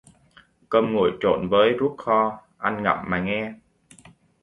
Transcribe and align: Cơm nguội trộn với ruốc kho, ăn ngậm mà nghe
Cơm 0.69 0.93
nguội 0.93 1.11
trộn 1.19 1.49
với 1.49 1.69
ruốc 1.79 1.97
kho, 1.97 2.41
ăn 2.57 2.83
ngậm 2.83 2.97
mà 3.07 3.19
nghe 3.19 3.53